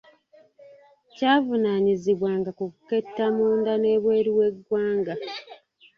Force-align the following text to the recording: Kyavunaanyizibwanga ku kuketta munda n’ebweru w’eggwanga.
Kyavunaanyizibwanga 1.15 2.49
ku 2.57 2.65
kuketta 2.73 3.25
munda 3.35 3.73
n’ebweru 3.81 4.29
w’eggwanga. 4.37 5.13